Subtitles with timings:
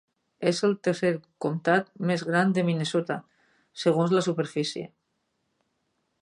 [0.51, 1.11] És el tercer
[1.45, 3.19] comtat més gran de Minnesota
[3.83, 4.89] segons la superfície.